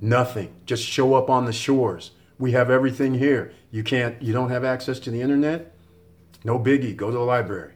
nothing. 0.00 0.54
Just 0.66 0.84
show 0.84 1.14
up 1.14 1.30
on 1.30 1.44
the 1.44 1.52
shores. 1.52 2.12
We 2.38 2.52
have 2.52 2.70
everything 2.70 3.14
here. 3.14 3.52
You 3.70 3.82
can't. 3.82 4.20
You 4.22 4.32
don't 4.32 4.50
have 4.50 4.64
access 4.64 4.98
to 5.00 5.10
the 5.10 5.22
internet. 5.22 5.74
No 6.44 6.58
biggie. 6.58 6.96
Go 6.96 7.10
to 7.10 7.16
the 7.16 7.22
library. 7.22 7.74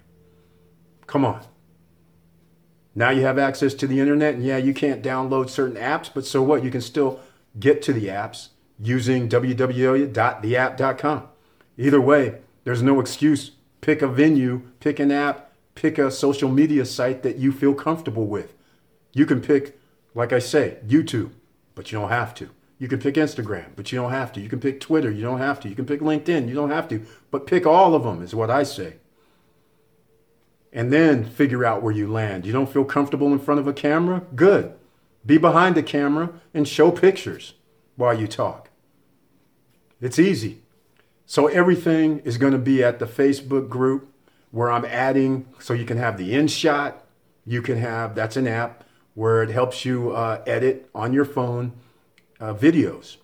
Come 1.06 1.24
on. 1.24 1.42
Now 2.94 3.10
you 3.10 3.22
have 3.22 3.38
access 3.38 3.74
to 3.74 3.86
the 3.86 4.00
internet, 4.00 4.34
and 4.34 4.44
yeah, 4.44 4.56
you 4.56 4.74
can't 4.74 5.02
download 5.02 5.48
certain 5.48 5.76
apps, 5.76 6.10
but 6.12 6.26
so 6.26 6.42
what? 6.42 6.64
You 6.64 6.70
can 6.70 6.80
still 6.80 7.20
get 7.58 7.82
to 7.82 7.92
the 7.92 8.08
apps 8.08 8.48
using 8.78 9.28
www.theapp.com. 9.28 11.28
Either 11.80 12.00
way, 12.00 12.34
there's 12.64 12.82
no 12.82 13.00
excuse. 13.00 13.52
Pick 13.80 14.02
a 14.02 14.06
venue, 14.06 14.60
pick 14.80 14.98
an 14.98 15.10
app, 15.10 15.50
pick 15.74 15.96
a 15.96 16.10
social 16.10 16.50
media 16.50 16.84
site 16.84 17.22
that 17.22 17.38
you 17.38 17.50
feel 17.50 17.72
comfortable 17.72 18.26
with. 18.26 18.52
You 19.14 19.24
can 19.24 19.40
pick, 19.40 19.80
like 20.14 20.30
I 20.30 20.40
say, 20.40 20.76
YouTube, 20.86 21.30
but 21.74 21.90
you 21.90 21.98
don't 21.98 22.10
have 22.10 22.34
to. 22.34 22.50
You 22.78 22.86
can 22.86 22.98
pick 22.98 23.14
Instagram, 23.14 23.70
but 23.76 23.90
you 23.90 23.98
don't 23.98 24.10
have 24.10 24.30
to. 24.34 24.42
You 24.42 24.48
can 24.50 24.60
pick 24.60 24.78
Twitter, 24.78 25.10
you 25.10 25.22
don't 25.22 25.38
have 25.38 25.58
to. 25.60 25.70
You 25.70 25.74
can 25.74 25.86
pick 25.86 26.00
LinkedIn, 26.00 26.48
you 26.48 26.54
don't 26.54 26.68
have 26.68 26.86
to. 26.88 27.02
But 27.30 27.46
pick 27.46 27.64
all 27.64 27.94
of 27.94 28.02
them, 28.04 28.22
is 28.22 28.34
what 28.34 28.50
I 28.50 28.62
say. 28.62 28.96
And 30.74 30.92
then 30.92 31.24
figure 31.24 31.64
out 31.64 31.82
where 31.82 31.94
you 31.94 32.12
land. 32.12 32.44
You 32.44 32.52
don't 32.52 32.70
feel 32.70 32.84
comfortable 32.84 33.32
in 33.32 33.38
front 33.38 33.58
of 33.58 33.66
a 33.66 33.72
camera? 33.72 34.22
Good. 34.36 34.74
Be 35.24 35.38
behind 35.38 35.76
the 35.76 35.82
camera 35.82 36.30
and 36.52 36.68
show 36.68 36.90
pictures 36.90 37.54
while 37.96 38.18
you 38.18 38.28
talk. 38.28 38.68
It's 39.98 40.18
easy. 40.18 40.60
So 41.30 41.46
everything 41.46 42.18
is 42.24 42.38
going 42.38 42.54
to 42.54 42.58
be 42.58 42.82
at 42.82 42.98
the 42.98 43.06
Facebook 43.06 43.68
group 43.68 44.12
where 44.50 44.68
I'm 44.68 44.84
adding, 44.84 45.46
so 45.60 45.72
you 45.72 45.84
can 45.84 45.96
have 45.96 46.18
the 46.18 46.32
InShot. 46.32 46.94
You 47.46 47.62
can 47.62 47.78
have, 47.78 48.16
that's 48.16 48.36
an 48.36 48.48
app 48.48 48.82
where 49.14 49.40
it 49.44 49.50
helps 49.50 49.84
you 49.84 50.10
uh, 50.10 50.42
edit 50.44 50.90
on 50.92 51.12
your 51.12 51.24
phone 51.24 51.74
uh, 52.40 52.52
videos. 52.54 53.18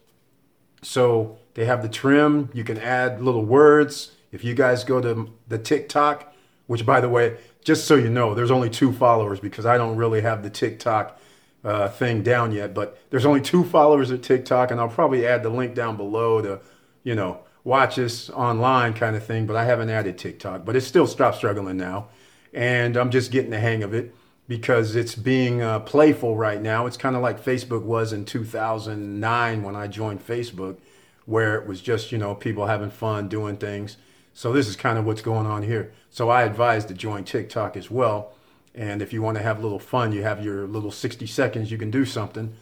So 0.82 1.38
they 1.54 1.64
have 1.64 1.82
the 1.82 1.88
trim. 1.88 2.48
You 2.54 2.62
can 2.62 2.78
add 2.78 3.20
little 3.20 3.44
words. 3.44 4.12
If 4.30 4.44
you 4.44 4.54
guys 4.54 4.84
go 4.84 5.00
to 5.00 5.28
the 5.48 5.58
TikTok, 5.58 6.32
which 6.68 6.86
by 6.86 7.00
the 7.00 7.08
way, 7.08 7.38
just 7.64 7.88
so 7.88 7.96
you 7.96 8.08
know, 8.08 8.36
there's 8.36 8.52
only 8.52 8.70
two 8.70 8.92
followers 8.92 9.40
because 9.40 9.66
I 9.66 9.76
don't 9.76 9.96
really 9.96 10.20
have 10.20 10.44
the 10.44 10.50
TikTok 10.50 11.20
uh, 11.64 11.88
thing 11.88 12.22
down 12.22 12.52
yet, 12.52 12.72
but 12.72 13.00
there's 13.10 13.26
only 13.26 13.40
two 13.40 13.64
followers 13.64 14.12
at 14.12 14.22
TikTok, 14.22 14.70
and 14.70 14.78
I'll 14.78 14.88
probably 14.88 15.26
add 15.26 15.42
the 15.42 15.48
link 15.48 15.74
down 15.74 15.96
below 15.96 16.40
to, 16.40 16.60
you 17.02 17.16
know, 17.16 17.40
watch 17.66 17.96
this 17.96 18.30
online 18.30 18.94
kind 18.94 19.16
of 19.16 19.24
thing. 19.24 19.46
But 19.46 19.56
I 19.56 19.64
haven't 19.64 19.90
added 19.90 20.16
TikTok, 20.16 20.64
but 20.64 20.76
it's 20.76 20.86
still 20.86 21.06
stop 21.06 21.34
struggling 21.34 21.76
now, 21.76 22.08
and 22.54 22.96
I'm 22.96 23.10
just 23.10 23.30
getting 23.30 23.50
the 23.50 23.60
hang 23.60 23.82
of 23.82 23.92
it 23.92 24.14
because 24.48 24.94
it's 24.94 25.14
being 25.14 25.60
uh, 25.60 25.80
playful 25.80 26.36
right 26.36 26.62
now. 26.62 26.86
It's 26.86 26.96
kind 26.96 27.16
of 27.16 27.22
like 27.22 27.44
Facebook 27.44 27.82
was 27.82 28.12
in 28.12 28.24
2009 28.24 29.62
when 29.62 29.76
I 29.76 29.88
joined 29.88 30.26
Facebook, 30.26 30.76
where 31.24 31.56
it 31.56 31.66
was 31.66 31.80
just 31.80 32.12
you 32.12 32.18
know 32.18 32.34
people 32.34 32.66
having 32.66 32.90
fun 32.90 33.28
doing 33.28 33.56
things. 33.56 33.96
So 34.32 34.52
this 34.52 34.68
is 34.68 34.76
kind 34.76 34.98
of 34.98 35.04
what's 35.04 35.22
going 35.22 35.46
on 35.46 35.62
here. 35.62 35.92
So 36.10 36.28
I 36.28 36.42
advise 36.42 36.84
to 36.86 36.94
join 36.94 37.24
TikTok 37.24 37.76
as 37.76 37.90
well 37.90 38.36
and 38.76 39.00
if 39.00 39.12
you 39.12 39.22
want 39.22 39.38
to 39.38 39.42
have 39.42 39.58
a 39.58 39.62
little 39.62 39.78
fun, 39.78 40.12
you 40.12 40.22
have 40.22 40.44
your 40.44 40.66
little 40.66 40.90
60 40.90 41.26
seconds, 41.26 41.70
you 41.70 41.78
can 41.78 41.90
do 41.90 42.04
something. 42.04 42.54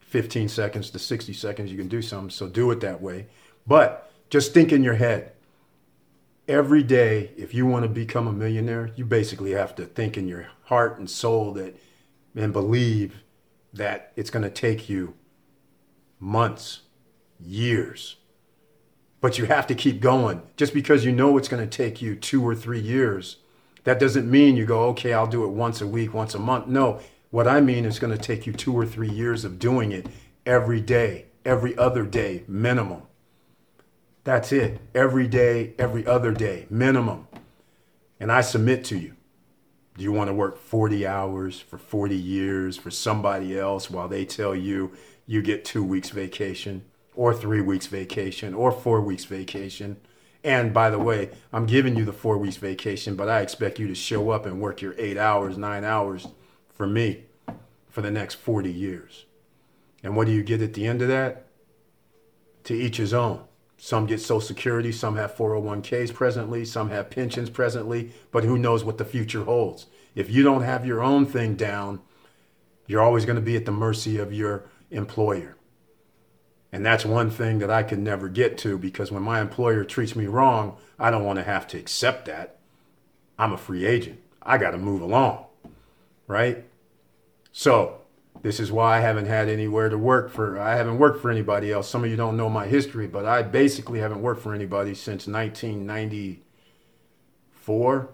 15 0.00 0.50
seconds 0.50 0.90
to 0.90 0.98
60 0.98 1.32
seconds, 1.32 1.72
you 1.72 1.78
can 1.78 1.88
do 1.88 2.02
something. 2.02 2.28
So 2.28 2.46
do 2.46 2.70
it 2.70 2.80
that 2.80 3.00
way. 3.00 3.26
But 3.66 4.11
just 4.32 4.54
think 4.54 4.72
in 4.72 4.82
your 4.82 4.94
head. 4.94 5.30
Every 6.48 6.82
day, 6.82 7.32
if 7.36 7.52
you 7.52 7.66
want 7.66 7.82
to 7.82 7.88
become 7.90 8.26
a 8.26 8.32
millionaire, 8.32 8.90
you 8.96 9.04
basically 9.04 9.50
have 9.50 9.74
to 9.74 9.84
think 9.84 10.16
in 10.16 10.26
your 10.26 10.48
heart 10.64 10.98
and 10.98 11.08
soul 11.08 11.52
that 11.52 11.78
and 12.34 12.50
believe 12.50 13.22
that 13.74 14.10
it's 14.16 14.30
going 14.30 14.42
to 14.42 14.48
take 14.48 14.88
you 14.88 15.12
months, 16.18 16.80
years. 17.38 18.16
But 19.20 19.36
you 19.36 19.44
have 19.44 19.66
to 19.66 19.74
keep 19.74 20.00
going. 20.00 20.40
Just 20.56 20.72
because 20.72 21.04
you 21.04 21.12
know 21.12 21.36
it's 21.36 21.48
going 21.48 21.62
to 21.62 21.76
take 21.76 22.00
you 22.00 22.16
two 22.16 22.42
or 22.42 22.54
three 22.54 22.80
years 22.80 23.36
that 23.84 24.00
doesn't 24.00 24.30
mean 24.30 24.56
you 24.56 24.64
go, 24.64 24.84
okay, 24.86 25.12
I'll 25.12 25.26
do 25.26 25.44
it 25.44 25.48
once 25.48 25.82
a 25.82 25.86
week, 25.86 26.14
once 26.14 26.34
a 26.34 26.38
month. 26.38 26.68
No, 26.68 27.00
what 27.30 27.46
I 27.46 27.60
mean 27.60 27.84
is 27.84 27.98
going 27.98 28.16
to 28.16 28.22
take 28.22 28.46
you 28.46 28.54
two 28.54 28.72
or 28.72 28.86
three 28.86 29.10
years 29.10 29.44
of 29.44 29.58
doing 29.58 29.92
it 29.92 30.06
every 30.46 30.80
day, 30.80 31.26
every 31.44 31.76
other 31.76 32.04
day, 32.04 32.44
minimum. 32.48 33.02
That's 34.24 34.52
it. 34.52 34.80
Every 34.94 35.26
day, 35.26 35.74
every 35.78 36.06
other 36.06 36.30
day, 36.30 36.66
minimum. 36.70 37.26
And 38.20 38.30
I 38.30 38.40
submit 38.40 38.84
to 38.84 38.98
you. 38.98 39.16
Do 39.96 40.04
you 40.04 40.12
want 40.12 40.28
to 40.28 40.34
work 40.34 40.58
40 40.58 41.06
hours 41.06 41.60
for 41.60 41.76
40 41.76 42.16
years 42.16 42.76
for 42.76 42.90
somebody 42.90 43.58
else 43.58 43.90
while 43.90 44.08
they 44.08 44.24
tell 44.24 44.54
you 44.54 44.92
you 45.26 45.42
get 45.42 45.64
two 45.64 45.84
weeks 45.84 46.10
vacation 46.10 46.84
or 47.14 47.34
three 47.34 47.60
weeks 47.60 47.86
vacation 47.86 48.54
or 48.54 48.70
four 48.70 49.00
weeks 49.00 49.24
vacation? 49.24 49.96
And 50.44 50.72
by 50.72 50.88
the 50.88 50.98
way, 50.98 51.30
I'm 51.52 51.66
giving 51.66 51.96
you 51.96 52.04
the 52.04 52.12
four 52.12 52.38
weeks 52.38 52.56
vacation, 52.56 53.16
but 53.16 53.28
I 53.28 53.40
expect 53.40 53.78
you 53.78 53.88
to 53.88 53.94
show 53.94 54.30
up 54.30 54.46
and 54.46 54.60
work 54.60 54.80
your 54.80 54.94
eight 54.98 55.18
hours, 55.18 55.58
nine 55.58 55.84
hours 55.84 56.28
for 56.72 56.86
me 56.86 57.24
for 57.90 58.02
the 58.02 58.10
next 58.10 58.36
40 58.36 58.72
years. 58.72 59.26
And 60.02 60.16
what 60.16 60.26
do 60.26 60.32
you 60.32 60.42
get 60.42 60.62
at 60.62 60.74
the 60.74 60.86
end 60.86 61.02
of 61.02 61.08
that? 61.08 61.46
To 62.64 62.74
each 62.74 62.96
his 62.96 63.12
own. 63.12 63.44
Some 63.84 64.06
get 64.06 64.20
Social 64.20 64.40
Security, 64.40 64.92
some 64.92 65.16
have 65.16 65.34
401ks 65.34 66.14
presently, 66.14 66.64
some 66.64 66.90
have 66.90 67.10
pensions 67.10 67.50
presently, 67.50 68.12
but 68.30 68.44
who 68.44 68.56
knows 68.56 68.84
what 68.84 68.96
the 68.96 69.04
future 69.04 69.42
holds. 69.42 69.86
If 70.14 70.30
you 70.30 70.44
don't 70.44 70.62
have 70.62 70.86
your 70.86 71.02
own 71.02 71.26
thing 71.26 71.56
down, 71.56 72.00
you're 72.86 73.02
always 73.02 73.24
going 73.24 73.34
to 73.34 73.42
be 73.42 73.56
at 73.56 73.64
the 73.64 73.72
mercy 73.72 74.18
of 74.18 74.32
your 74.32 74.70
employer. 74.92 75.56
And 76.70 76.86
that's 76.86 77.04
one 77.04 77.28
thing 77.28 77.58
that 77.58 77.72
I 77.72 77.82
can 77.82 78.04
never 78.04 78.28
get 78.28 78.56
to 78.58 78.78
because 78.78 79.10
when 79.10 79.24
my 79.24 79.40
employer 79.40 79.82
treats 79.82 80.14
me 80.14 80.26
wrong, 80.26 80.76
I 80.96 81.10
don't 81.10 81.24
want 81.24 81.40
to 81.40 81.44
have 81.44 81.66
to 81.66 81.76
accept 81.76 82.26
that. 82.26 82.60
I'm 83.36 83.52
a 83.52 83.58
free 83.58 83.84
agent. 83.84 84.20
I 84.40 84.58
got 84.58 84.70
to 84.70 84.78
move 84.78 85.00
along. 85.00 85.46
Right? 86.28 86.66
So, 87.50 88.01
this 88.42 88.60
is 88.60 88.70
why 88.70 88.98
I 88.98 89.00
haven't 89.00 89.24
had 89.26 89.48
anywhere 89.48 89.88
to 89.88 89.96
work 89.96 90.30
for. 90.30 90.58
I 90.58 90.76
haven't 90.76 90.98
worked 90.98 91.22
for 91.22 91.30
anybody 91.30 91.72
else. 91.72 91.88
Some 91.88 92.04
of 92.04 92.10
you 92.10 92.16
don't 92.16 92.36
know 92.36 92.50
my 92.50 92.66
history, 92.66 93.06
but 93.06 93.24
I 93.24 93.40
basically 93.42 94.00
haven't 94.00 94.20
worked 94.20 94.42
for 94.42 94.52
anybody 94.52 94.94
since 94.94 95.26
1994, 95.26 98.08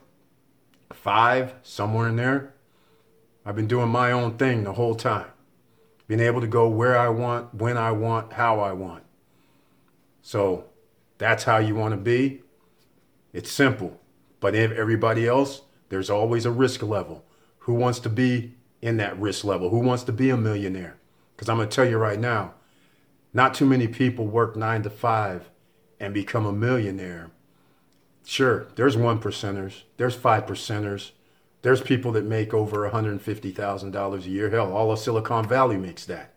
5, 0.92 1.54
somewhere 1.62 2.08
in 2.08 2.16
there. 2.16 2.54
I've 3.44 3.56
been 3.56 3.66
doing 3.66 3.88
my 3.88 4.12
own 4.12 4.36
thing 4.36 4.62
the 4.64 4.74
whole 4.74 4.94
time 4.94 5.26
being 6.08 6.20
able 6.20 6.40
to 6.40 6.46
go 6.46 6.66
where 6.66 6.98
I 6.98 7.10
want, 7.10 7.54
when 7.54 7.76
I 7.76 7.92
want, 7.92 8.32
how 8.32 8.60
I 8.60 8.72
want. 8.72 9.04
So 10.22 10.64
that's 11.18 11.44
how 11.44 11.58
you 11.58 11.74
want 11.74 11.92
to 11.92 11.98
be. 11.98 12.42
It's 13.32 13.52
simple. 13.52 14.00
But 14.40 14.54
if 14.54 14.72
everybody 14.72 15.28
else, 15.28 15.62
there's 15.90 16.08
always 16.08 16.46
a 16.46 16.50
risk 16.50 16.82
level. 16.82 17.24
Who 17.60 17.74
wants 17.74 17.98
to 18.00 18.08
be 18.08 18.54
in 18.80 18.96
that 18.98 19.18
risk 19.18 19.44
level? 19.44 19.70
Who 19.70 19.78
wants 19.78 20.04
to 20.04 20.12
be 20.12 20.30
a 20.30 20.36
millionaire? 20.36 20.96
Because 21.34 21.48
I'm 21.48 21.56
going 21.56 21.68
to 21.68 21.74
tell 21.74 21.88
you 21.88 21.98
right 21.98 22.18
now, 22.18 22.54
not 23.32 23.54
too 23.54 23.66
many 23.66 23.86
people 23.86 24.26
work 24.26 24.56
nine 24.56 24.82
to 24.82 24.90
five 24.90 25.50
and 26.00 26.14
become 26.14 26.46
a 26.46 26.52
millionaire. 26.52 27.30
Sure, 28.24 28.66
there's 28.76 28.96
one 28.96 29.20
percenters, 29.20 29.82
there's 29.96 30.14
five 30.14 30.46
percenters, 30.46 31.12
there's 31.62 31.80
people 31.80 32.12
that 32.12 32.24
make 32.24 32.54
over 32.54 32.88
$150,000 32.88 34.24
a 34.24 34.28
year. 34.28 34.50
Hell, 34.50 34.72
all 34.72 34.92
of 34.92 34.98
Silicon 34.98 35.46
Valley 35.48 35.76
makes 35.76 36.04
that. 36.06 36.34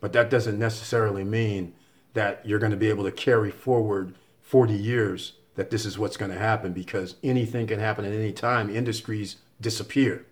But 0.00 0.12
that 0.12 0.30
doesn't 0.30 0.58
necessarily 0.58 1.24
mean 1.24 1.74
that 2.14 2.44
you're 2.44 2.58
going 2.58 2.72
to 2.72 2.76
be 2.76 2.88
able 2.88 3.04
to 3.04 3.12
carry 3.12 3.50
forward 3.50 4.14
40 4.42 4.72
years 4.74 5.34
that 5.54 5.70
this 5.70 5.84
is 5.84 5.98
what's 5.98 6.16
going 6.16 6.30
to 6.30 6.38
happen 6.38 6.72
because 6.72 7.16
anything 7.22 7.66
can 7.66 7.80
happen 7.80 8.04
at 8.04 8.12
any 8.12 8.32
time. 8.32 8.74
Industries 8.74 9.36
disappear. 9.60 10.24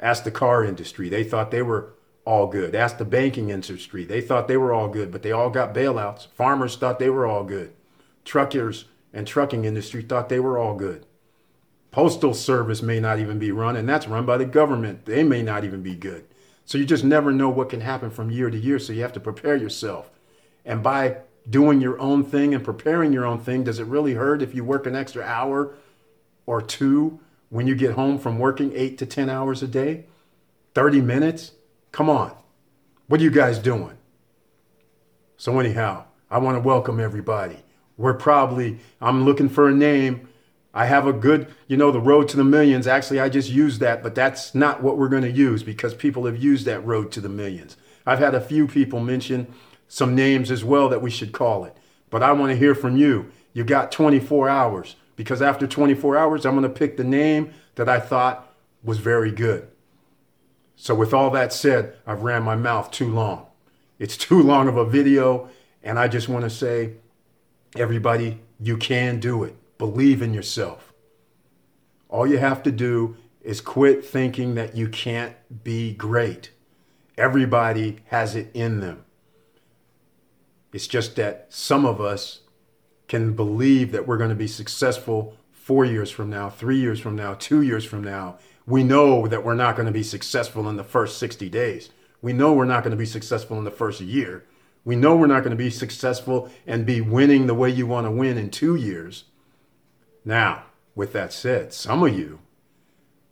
Ask 0.00 0.24
the 0.24 0.30
car 0.30 0.64
industry. 0.64 1.08
They 1.08 1.24
thought 1.24 1.50
they 1.50 1.62
were 1.62 1.94
all 2.24 2.48
good. 2.48 2.74
Ask 2.74 2.98
the 2.98 3.04
banking 3.04 3.50
industry. 3.50 4.04
They 4.04 4.20
thought 4.20 4.48
they 4.48 4.56
were 4.56 4.72
all 4.72 4.88
good, 4.88 5.10
but 5.10 5.22
they 5.22 5.32
all 5.32 5.48
got 5.48 5.74
bailouts. 5.74 6.26
Farmers 6.34 6.76
thought 6.76 6.98
they 6.98 7.10
were 7.10 7.26
all 7.26 7.44
good. 7.44 7.72
Truckers 8.24 8.86
and 9.12 9.26
trucking 9.26 9.64
industry 9.64 10.02
thought 10.02 10.28
they 10.28 10.40
were 10.40 10.58
all 10.58 10.74
good. 10.74 11.06
Postal 11.90 12.34
service 12.34 12.82
may 12.82 13.00
not 13.00 13.18
even 13.18 13.38
be 13.38 13.52
run, 13.52 13.76
and 13.76 13.88
that's 13.88 14.08
run 14.08 14.26
by 14.26 14.36
the 14.36 14.44
government. 14.44 15.06
They 15.06 15.22
may 15.22 15.42
not 15.42 15.64
even 15.64 15.82
be 15.82 15.94
good. 15.94 16.26
So 16.66 16.76
you 16.76 16.84
just 16.84 17.04
never 17.04 17.32
know 17.32 17.48
what 17.48 17.70
can 17.70 17.80
happen 17.80 18.10
from 18.10 18.30
year 18.30 18.50
to 18.50 18.58
year. 18.58 18.78
So 18.78 18.92
you 18.92 19.02
have 19.02 19.12
to 19.14 19.20
prepare 19.20 19.56
yourself. 19.56 20.10
And 20.64 20.82
by 20.82 21.18
doing 21.48 21.80
your 21.80 21.98
own 22.00 22.24
thing 22.24 22.52
and 22.52 22.62
preparing 22.62 23.12
your 23.12 23.24
own 23.24 23.38
thing, 23.38 23.62
does 23.62 23.78
it 23.78 23.86
really 23.86 24.14
hurt 24.14 24.42
if 24.42 24.54
you 24.54 24.64
work 24.64 24.84
an 24.86 24.96
extra 24.96 25.22
hour 25.24 25.74
or 26.44 26.60
two 26.60 27.20
when 27.56 27.66
you 27.66 27.74
get 27.74 27.92
home 27.92 28.18
from 28.18 28.38
working 28.38 28.70
eight 28.74 28.98
to 28.98 29.06
10 29.06 29.30
hours 29.30 29.62
a 29.62 29.66
day? 29.66 30.04
30 30.74 31.00
minutes? 31.00 31.52
Come 31.90 32.10
on. 32.10 32.36
What 33.06 33.18
are 33.18 33.24
you 33.24 33.30
guys 33.30 33.58
doing? 33.58 33.96
So, 35.38 35.58
anyhow, 35.58 36.04
I 36.30 36.36
want 36.36 36.56
to 36.56 36.60
welcome 36.60 37.00
everybody. 37.00 37.56
We're 37.96 38.12
probably, 38.12 38.78
I'm 39.00 39.24
looking 39.24 39.48
for 39.48 39.70
a 39.70 39.74
name. 39.74 40.28
I 40.74 40.84
have 40.84 41.06
a 41.06 41.14
good, 41.14 41.50
you 41.66 41.78
know, 41.78 41.90
the 41.90 41.98
road 41.98 42.28
to 42.28 42.36
the 42.36 42.44
millions. 42.44 42.86
Actually, 42.86 43.20
I 43.20 43.30
just 43.30 43.48
used 43.48 43.80
that, 43.80 44.02
but 44.02 44.14
that's 44.14 44.54
not 44.54 44.82
what 44.82 44.98
we're 44.98 45.08
going 45.08 45.22
to 45.22 45.32
use 45.32 45.62
because 45.62 45.94
people 45.94 46.26
have 46.26 46.36
used 46.36 46.66
that 46.66 46.84
road 46.84 47.10
to 47.12 47.22
the 47.22 47.30
millions. 47.30 47.78
I've 48.04 48.18
had 48.18 48.34
a 48.34 48.40
few 48.42 48.66
people 48.66 49.00
mention 49.00 49.46
some 49.88 50.14
names 50.14 50.50
as 50.50 50.62
well 50.62 50.90
that 50.90 51.00
we 51.00 51.08
should 51.08 51.32
call 51.32 51.64
it. 51.64 51.74
But 52.10 52.22
I 52.22 52.32
want 52.32 52.52
to 52.52 52.58
hear 52.58 52.74
from 52.74 52.98
you. 52.98 53.32
You 53.54 53.64
got 53.64 53.90
24 53.90 54.50
hours 54.50 54.96
because 55.16 55.42
after 55.42 55.66
24 55.66 56.16
hours, 56.16 56.46
I'm 56.46 56.52
going 56.52 56.62
to 56.62 56.68
pick 56.68 56.96
the 56.96 57.04
name 57.04 57.52
that 57.74 57.88
I 57.88 57.98
thought 57.98 58.54
was 58.84 58.98
very 58.98 59.32
good. 59.32 59.68
So, 60.76 60.94
with 60.94 61.14
all 61.14 61.30
that 61.30 61.52
said, 61.52 61.96
I've 62.06 62.22
ran 62.22 62.42
my 62.42 62.54
mouth 62.54 62.90
too 62.90 63.10
long. 63.10 63.46
It's 63.98 64.16
too 64.28 64.42
long 64.42 64.68
of 64.68 64.76
a 64.76 64.84
video, 64.84 65.48
and 65.82 65.98
I 65.98 66.06
just 66.06 66.28
want 66.28 66.44
to 66.44 66.50
say, 66.50 66.92
everybody, 67.76 68.40
you 68.60 68.76
can 68.76 69.18
do 69.18 69.42
it. 69.42 69.56
Believe 69.78 70.22
in 70.22 70.34
yourself. 70.34 70.92
All 72.08 72.26
you 72.26 72.38
have 72.38 72.62
to 72.64 72.70
do 72.70 73.16
is 73.40 73.60
quit 73.60 74.04
thinking 74.04 74.54
that 74.54 74.76
you 74.76 74.88
can't 74.88 75.34
be 75.64 75.92
great. 75.92 76.50
Everybody 77.16 77.98
has 78.06 78.34
it 78.34 78.50
in 78.54 78.80
them. 78.80 79.04
It's 80.72 80.86
just 80.86 81.16
that 81.16 81.46
some 81.48 81.86
of 81.86 82.00
us 82.00 82.40
can 83.08 83.34
believe 83.34 83.92
that 83.92 84.06
we're 84.06 84.16
going 84.16 84.30
to 84.30 84.36
be 84.36 84.48
successful 84.48 85.36
four 85.52 85.84
years 85.84 86.10
from 86.10 86.30
now, 86.30 86.48
three 86.48 86.78
years 86.78 87.00
from 87.00 87.16
now, 87.16 87.34
two 87.34 87.62
years 87.62 87.84
from 87.84 88.02
now. 88.02 88.38
We 88.66 88.84
know 88.84 89.26
that 89.26 89.44
we're 89.44 89.54
not 89.54 89.76
going 89.76 89.86
to 89.86 89.92
be 89.92 90.02
successful 90.02 90.68
in 90.68 90.76
the 90.76 90.84
first 90.84 91.18
60 91.18 91.48
days. 91.48 91.90
We 92.22 92.32
know 92.32 92.52
we're 92.52 92.64
not 92.64 92.82
going 92.82 92.92
to 92.92 92.96
be 92.96 93.06
successful 93.06 93.58
in 93.58 93.64
the 93.64 93.70
first 93.70 94.00
year. 94.00 94.44
We 94.84 94.96
know 94.96 95.16
we're 95.16 95.26
not 95.26 95.40
going 95.40 95.50
to 95.50 95.56
be 95.56 95.70
successful 95.70 96.50
and 96.66 96.86
be 96.86 97.00
winning 97.00 97.46
the 97.46 97.54
way 97.54 97.70
you 97.70 97.86
want 97.86 98.06
to 98.06 98.10
win 98.10 98.38
in 98.38 98.50
two 98.50 98.76
years. 98.76 99.24
Now, 100.24 100.64
with 100.94 101.12
that 101.12 101.32
said, 101.32 101.72
some 101.72 102.02
of 102.02 102.16
you 102.16 102.40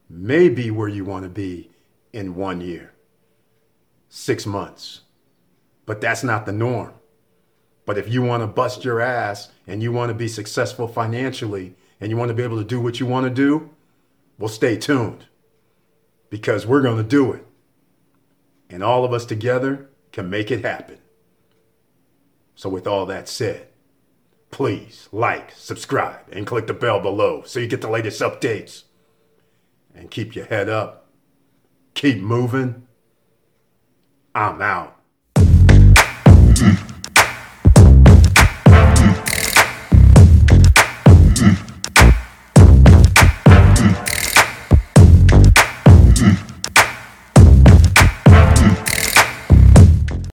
may 0.08 0.48
be 0.48 0.70
where 0.70 0.88
you 0.88 1.04
want 1.04 1.22
to 1.22 1.28
be 1.28 1.70
in 2.12 2.34
one 2.34 2.60
year, 2.60 2.92
six 4.08 4.46
months, 4.46 5.02
but 5.86 6.00
that's 6.00 6.24
not 6.24 6.46
the 6.46 6.52
norm. 6.52 6.94
But 7.86 7.98
if 7.98 8.08
you 8.08 8.22
want 8.22 8.42
to 8.42 8.46
bust 8.46 8.84
your 8.84 9.00
ass 9.00 9.50
and 9.66 9.82
you 9.82 9.92
want 9.92 10.10
to 10.10 10.14
be 10.14 10.28
successful 10.28 10.88
financially 10.88 11.74
and 12.00 12.10
you 12.10 12.16
want 12.16 12.28
to 12.28 12.34
be 12.34 12.42
able 12.42 12.58
to 12.58 12.64
do 12.64 12.80
what 12.80 12.98
you 13.00 13.06
want 13.06 13.24
to 13.24 13.30
do, 13.30 13.70
well, 14.38 14.48
stay 14.48 14.76
tuned 14.76 15.26
because 16.30 16.66
we're 16.66 16.82
going 16.82 16.96
to 16.96 17.08
do 17.08 17.32
it. 17.32 17.46
And 18.70 18.82
all 18.82 19.04
of 19.04 19.12
us 19.12 19.24
together 19.24 19.88
can 20.12 20.30
make 20.30 20.50
it 20.50 20.64
happen. 20.64 20.98
So, 22.56 22.68
with 22.68 22.86
all 22.86 23.06
that 23.06 23.28
said, 23.28 23.68
please 24.50 25.08
like, 25.12 25.52
subscribe, 25.56 26.20
and 26.32 26.46
click 26.46 26.66
the 26.66 26.74
bell 26.74 27.00
below 27.00 27.42
so 27.44 27.60
you 27.60 27.66
get 27.66 27.80
the 27.80 27.90
latest 27.90 28.20
updates. 28.20 28.84
And 29.94 30.10
keep 30.10 30.34
your 30.34 30.46
head 30.46 30.68
up. 30.68 31.06
Keep 31.94 32.18
moving. 32.18 32.86
I'm 34.34 34.60
out. 34.60 34.93